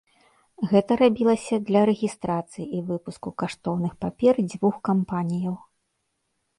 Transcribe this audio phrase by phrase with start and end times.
[0.69, 5.55] Гэта рабілася для рэгістрацыі і выпуску каштоўных папер дзвюх кампаніяў.